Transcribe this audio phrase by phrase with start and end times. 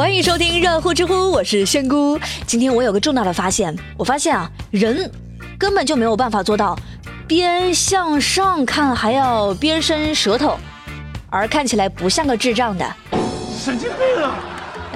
[0.00, 2.18] 欢迎收听热乎知乎，我是仙姑。
[2.46, 5.10] 今天我有个重大的发现，我发现啊，人
[5.58, 6.74] 根本就没有办法做到
[7.28, 10.56] 边向上看还要边伸舌头，
[11.28, 12.96] 而看起来不像个智障的。
[13.62, 14.38] 神经病啊！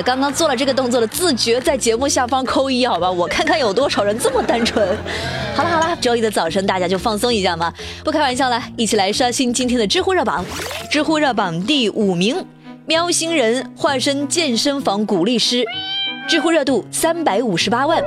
[0.03, 3.11] 刚刚做了这个动作的，自觉在节目下方扣一，好吧？
[3.11, 4.97] 我看看有多少人这么单纯。
[5.55, 7.71] 好了好了，周一的早晨大家就放松一下嘛，
[8.03, 10.43] 不开玩笑了，一起来刷新今天的知乎热榜。
[10.91, 12.43] 知乎热榜第五名。
[12.87, 15.65] 喵星人化身健身房鼓励师，
[16.29, 18.03] 知乎热度三百五十八万。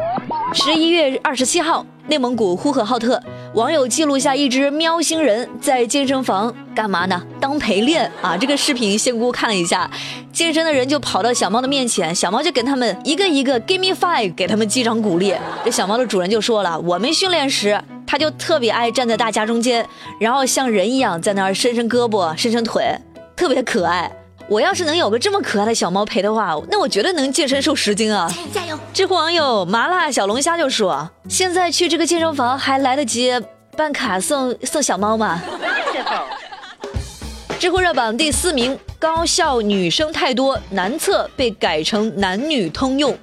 [0.53, 3.19] 十一月二十七号，内蒙古呼和浩特
[3.55, 7.19] 网友记录下一只喵星人在健身房干嘛呢？
[7.39, 8.37] 当陪练啊！
[8.37, 9.89] 这个视频仙姑看了一下，
[10.31, 15.33] 健身的人就跑到小猫的面前，小猫就跟他们一个一个 give me five，给他们击掌鼓励。
[15.65, 19.83] 这小猫的主人就说了，我们训练时，他就特别爱站在大家中间，
[20.19, 22.95] 然后像人一样在那儿伸伸胳膊、伸伸腿，
[23.35, 24.11] 特别可爱。
[24.49, 28.31] 我要是能有个这么可爱的小猫陪的话，那我绝对能健身瘦十斤啊！
[28.53, 28.79] 加油！
[28.93, 33.33] 知乎网友麻辣小龙虾就说：“现在去这个健身房还来得及
[33.75, 35.41] 办卡送送小猫吗？”
[37.59, 43.17] 知乎热榜第四名，高校女生太多，男厕被改成男女通用。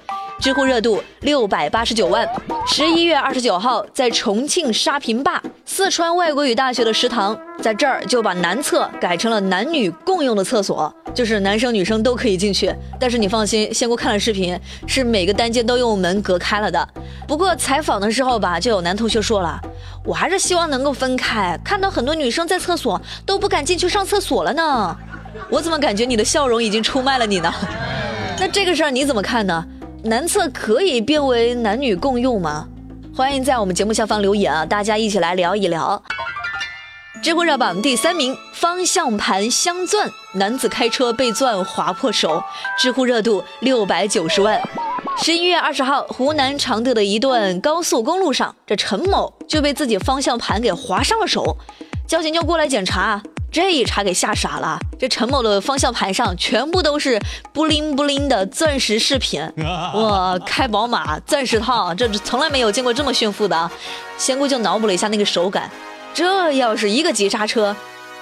[0.45, 2.23] 知乎热度六百八十九万。
[2.67, 12.71] 十一月二十九号，在重庆沙坪坝，四川外国语大学的食堂，在这儿就把男厕改成了男女共用的厕所，就是男生女生都可以进去。
[12.99, 16.87] 但是你放心，仙姑看了视频，是每个单间都用门隔开了的。
[17.27, 19.59] 不过采访的时候吧，就有男同学说了，
[20.05, 21.59] 我还是希望能够分开。
[21.63, 24.95] 看到很多女生在厕所都不敢进去上厕所了呢。
[25.49, 27.51] 我怎么感觉你的笑容已经出卖了你呢？
[28.37, 29.65] 那这个事儿你怎么看呢？
[30.07, 32.67] 男厕可以变为男女共用吗？
[33.15, 35.99] 欢迎在我们节目下方留言啊，大家一起来聊一聊。
[37.23, 42.43] 知乎热榜第三名，方向盘镶钻，男子开车被钻划破手，
[42.77, 44.61] 知乎热度六百九十万。
[45.23, 51.57] 十一月二十号，湖南常德的一段高速公路上，这陈某就被自己方向盘给划伤了手，
[52.07, 53.23] 交警就过来检查。
[53.55, 57.17] 这一查给吓傻了，这陈某的方向盘上全部都是
[57.53, 59.49] 布灵布灵的钻石饰品，
[59.95, 63.71] 哇，开宝马钻石套，这从来没有见过这么炫富的。
[64.17, 65.71] 仙姑就脑补了一下那个手感，
[66.13, 67.73] 这要是一个急刹车，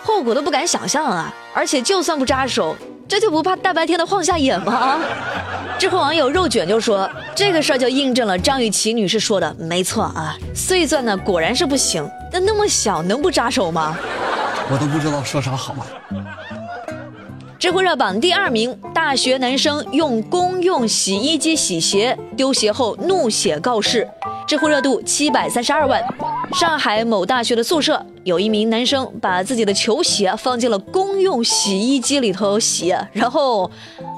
[0.04, 1.34] 后果都不敢想象啊！
[1.52, 2.76] 而且就算不扎手，
[3.08, 5.00] 这就不怕大白天的晃下眼吗？
[5.80, 13.98] 知乎网友肉卷就说，这个事儿就印证了张雨绮女士说的，没错啊，碎钻呢果然是不行，那那么小能不扎手吗？
[14.74, 15.86] 我都不知道说啥好了。
[17.60, 24.10] 知乎热榜第二名，大学男生用公用洗衣机洗鞋，丢鞋后怒写告示，
[24.48, 26.04] 知乎热度七百三十二万。
[26.54, 33.70] 上海某大学的宿舍，有一名男生把自己的球鞋放进了公用洗衣机里头洗，然后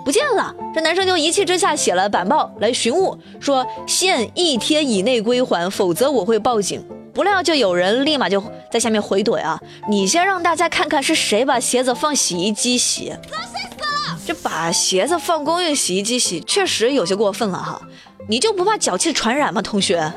[0.06, 0.56] 不见了。
[0.74, 6.82] 这男生就一气之下写了板报来寻物，说限一天以内归还，否则我会报警。
[7.16, 9.58] 不料就有人立马就在下面回怼啊！
[9.90, 13.16] 你先让大家看看是谁把鞋子放洗衣机洗，
[14.28, 17.82] 这把鞋子放公用洗衣机洗，确实有些过分了哈！
[18.28, 20.12] 你就不怕脚气传染吗，同学？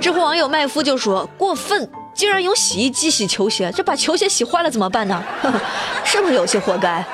[0.00, 5.22] 知乎网友麦夫就说过分，竟然用洗衣机洗球鞋，这把球鞋洗坏了怎么办呢？
[6.04, 7.04] 是不是有些活该？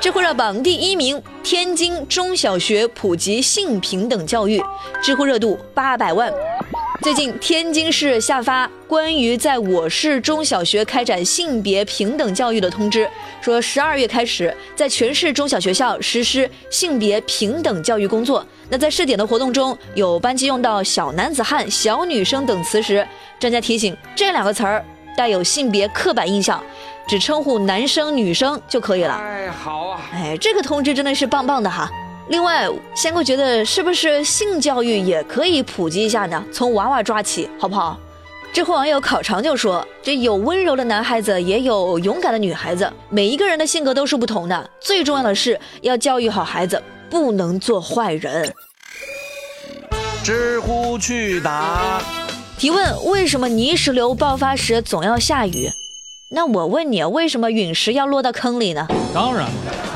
[0.00, 4.62] 知乎热榜第一名，天津中小学普及性平等教育，
[5.02, 6.32] 知乎热度八百万。
[7.02, 13.06] 最近，天津市下发关于在我市中小学开展性别平等教育的通知，
[13.42, 18.46] 说十二月开始，在全市中小学校实施性别平等教育工作。
[18.70, 23.06] 那在试点的活动中，有班级用到“小男子汉”“小女生”等词时，
[23.38, 24.82] 专家提醒，这两个词儿
[25.16, 26.62] 带有性别刻板印象，
[27.06, 29.14] 只称呼男生女生就可以了。
[29.14, 31.90] 哎，好啊，哎，这个通知真的是棒棒的哈。
[32.28, 36.42] 另外，仙姑觉得是不是性教育也可以普及一下呢？
[36.52, 37.98] 从娃娃抓起，好不好？
[38.52, 44.70] 知乎网友烤肠就说：“这有温柔的男孩子，也有勇敢的女孩子，每一个人的性格都是不同的。
[44.80, 46.80] 最重要的是要教育好孩子，
[47.10, 48.54] 不能做坏人。”
[50.22, 52.00] 知乎去答
[52.56, 55.68] 提问：为什么泥石流爆发时总要下雨？
[56.30, 58.88] 那我问你，为什么陨石要落到坑里呢？
[59.12, 59.50] 当然。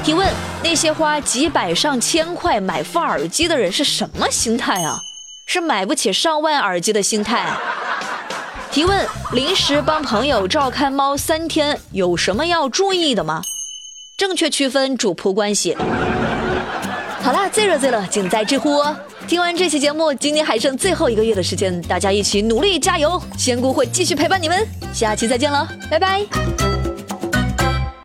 [0.05, 0.27] 提问：
[0.63, 5.01] 那些花几百上千块买副耳机的人是什么心态啊？
[5.47, 7.47] 是买不起上万耳机的心态。
[8.71, 13.43] 提问：临时帮朋友照看猫三天，有什么要注意的吗？
[14.17, 15.77] 正确区分主仆关系。
[17.23, 18.83] 好啦，最热最乐尽在知乎。
[19.27, 23.21] 听完这期节目，今年还剩最后一个月的时间，大家一起努力加油！
[23.39, 26.27] 仙姑会继续陪伴你们，下期再见了，拜拜。